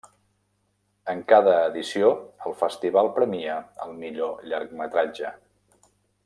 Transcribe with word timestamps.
En 1.11 1.19
cada 1.31 1.53
edició 1.65 2.09
el 2.49 2.57
festival 2.63 3.11
premia 3.19 3.59
al 3.87 3.95
millor 4.01 4.43
llargmetratge. 4.55 5.35